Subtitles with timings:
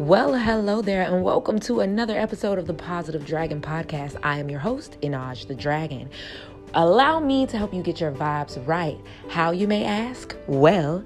[0.00, 4.16] Well, hello there, and welcome to another episode of the Positive Dragon Podcast.
[4.22, 6.08] I am your host, Inaj the Dragon.
[6.72, 8.98] Allow me to help you get your vibes right.
[9.28, 10.34] How you may ask?
[10.46, 11.04] Well,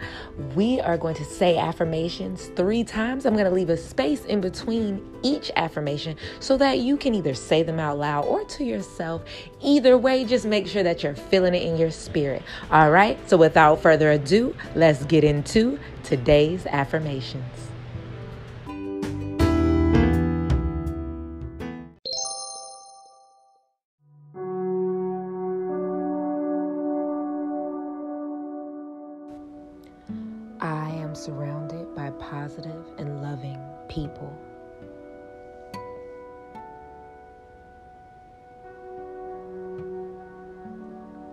[0.54, 3.26] we are going to say affirmations three times.
[3.26, 7.34] I'm going to leave a space in between each affirmation so that you can either
[7.34, 9.24] say them out loud or to yourself.
[9.60, 12.44] Either way, just make sure that you're feeling it in your spirit.
[12.70, 17.73] All right, so without further ado, let's get into today's affirmations.
[31.14, 33.56] Am surrounded by positive and loving
[33.88, 34.36] people.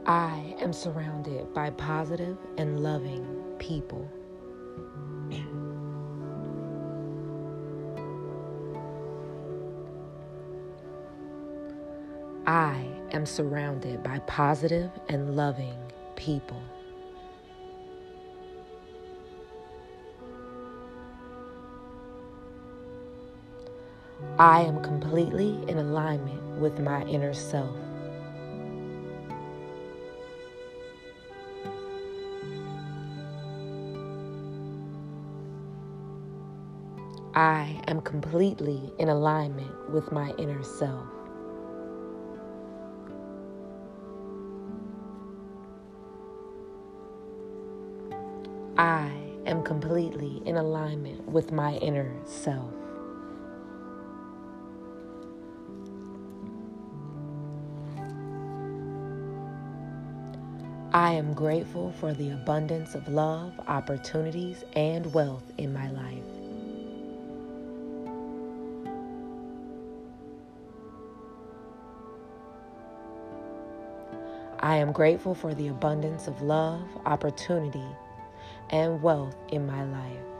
[0.05, 3.25] I am surrounded by positive and loving
[3.57, 4.07] people.
[12.45, 15.79] I am surrounded by positive and loving
[16.15, 16.61] people.
[24.41, 27.77] I am completely in alignment with my inner self.
[37.35, 41.05] I am completely in alignment with my inner self.
[48.79, 49.11] I
[49.45, 52.80] am completely in alignment with my inner self.
[60.93, 66.17] I am grateful for the abundance of love, opportunities, and wealth in my life.
[74.59, 77.87] I am grateful for the abundance of love, opportunity,
[78.69, 80.30] and wealth in my life.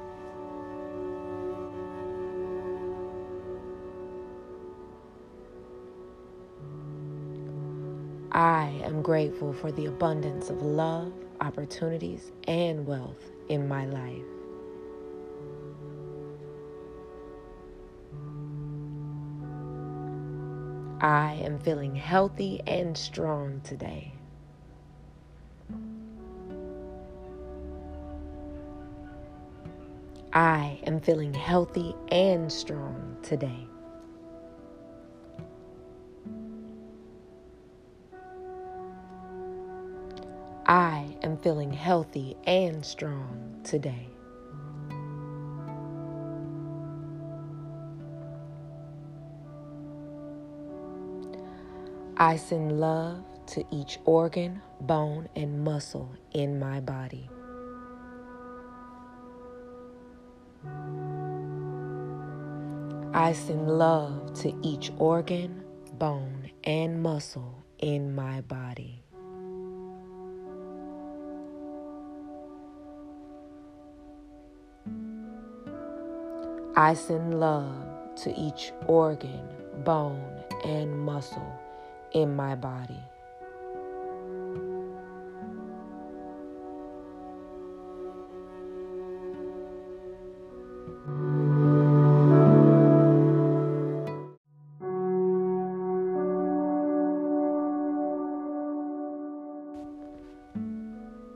[8.72, 11.12] I am grateful for the abundance of love,
[11.42, 14.24] opportunities, and wealth in my life.
[21.02, 24.14] I am feeling healthy and strong today.
[30.32, 33.68] I am feeling healthy and strong today.
[41.42, 44.08] Feeling healthy and strong today.
[52.18, 57.30] I send love to each organ, bone, and muscle in my body.
[63.14, 65.64] I send love to each organ,
[65.94, 69.01] bone, and muscle in my body.
[76.76, 79.46] I send love to each organ,
[79.84, 81.60] bone, and muscle
[82.14, 82.98] in my body.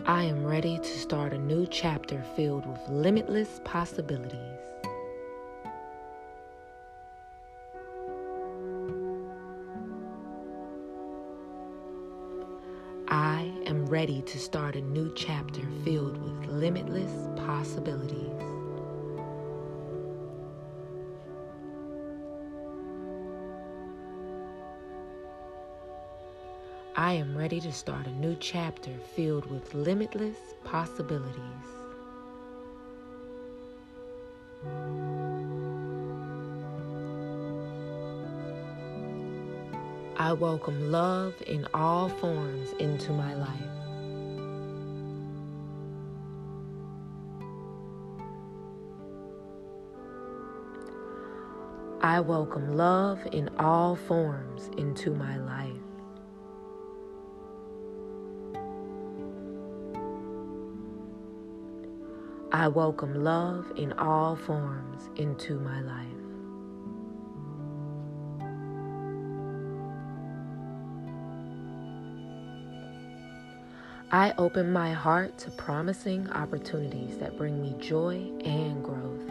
[0.08, 4.75] I am ready to start a new chapter filled with limitless possibilities.
[13.90, 18.32] Ready to start a new chapter filled with limitless possibilities.
[26.96, 31.85] I am ready to start a new chapter filled with limitless possibilities.
[40.18, 43.52] I welcome love in all forms into my life.
[52.02, 55.74] I welcome love in all forms into my life.
[62.54, 66.25] I welcome love in all forms into my life.
[74.16, 79.30] I open my heart to promising opportunities that bring me joy and growth.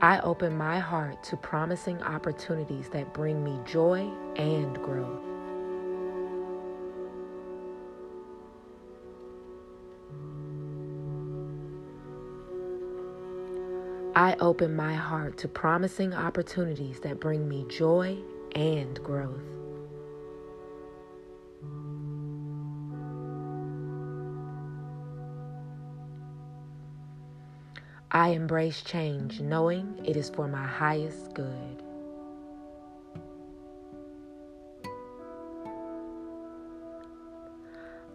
[0.00, 5.31] I open my heart to promising opportunities that bring me joy and growth.
[14.14, 18.18] I open my heart to promising opportunities that bring me joy
[18.54, 19.40] and growth.
[28.10, 31.82] I embrace change knowing it is for my highest good.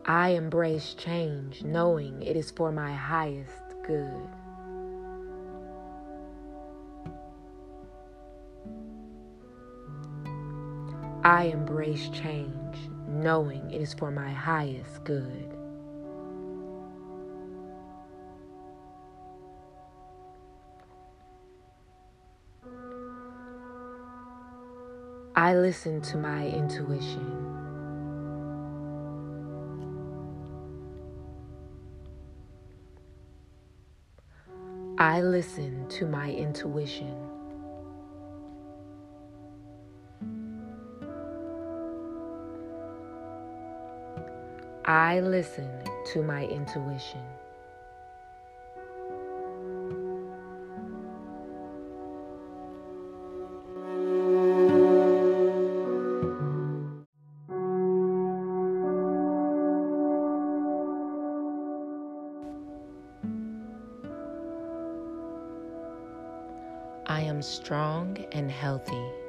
[0.06, 4.30] I embrace change knowing it is for my highest good.
[11.28, 15.58] I embrace change knowing it is for my highest good.
[25.36, 27.44] I listen to my intuition.
[34.98, 37.37] I listen to my intuition.
[44.88, 45.70] I listen
[46.14, 47.20] to my intuition.
[67.08, 69.27] I am strong and healthy.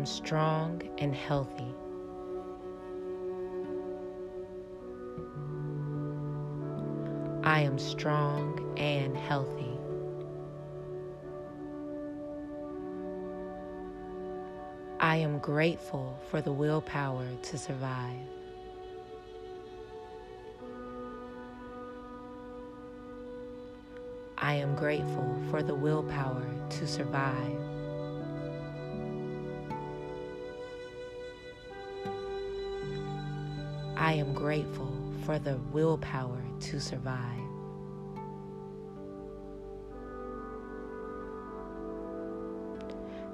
[0.00, 1.74] Am strong and healthy.
[7.44, 9.78] I am strong and healthy.
[15.00, 18.16] I am grateful for the willpower to survive.
[24.38, 27.69] I am grateful for the willpower to survive.
[34.10, 34.92] I am grateful
[35.24, 37.14] for the willpower to survive.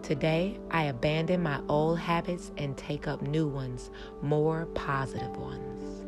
[0.02, 3.90] Today, I abandon my old habits and take up new ones,
[4.20, 6.04] more positive ones.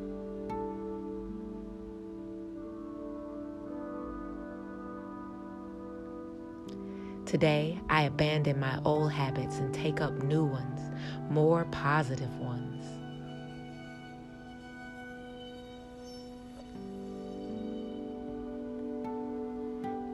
[7.25, 10.81] Today, I abandon my old habits and take up new ones,
[11.31, 12.58] more positive ones.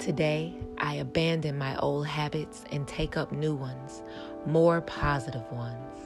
[0.04, 4.02] Today, I abandon my old habits and take up new ones,
[4.44, 5.98] more positive ones.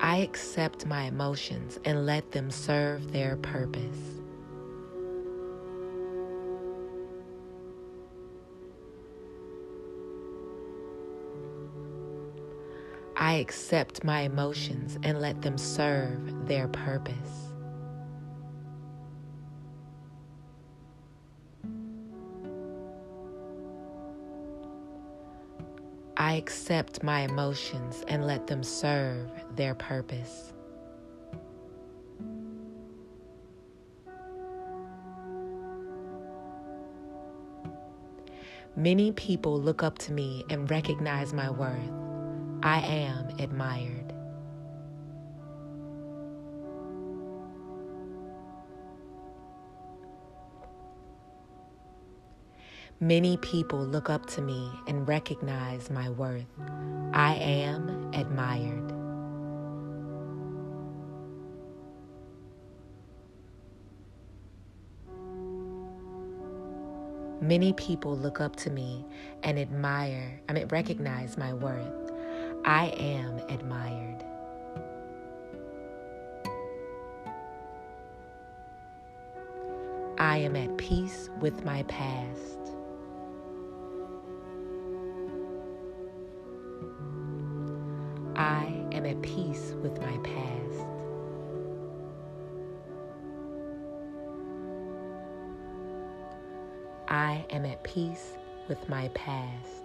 [0.00, 4.23] I accept my emotions and let them serve their purpose.
[13.24, 17.54] I accept my emotions and let them serve their purpose.
[26.18, 30.52] I accept my emotions and let them serve their purpose.
[38.76, 42.03] Many people look up to me and recognize my worth.
[42.64, 44.14] I am admired.
[53.00, 56.46] Many people look up to me and recognize my worth.
[57.12, 58.94] I am admired.
[67.42, 69.04] Many people look up to me
[69.42, 72.04] and admire, I mean, recognize my worth.
[72.66, 74.24] I am admired.
[80.16, 82.58] I am at peace with my past.
[88.34, 90.86] I am at peace with my past.
[97.08, 99.84] I am at peace with my past.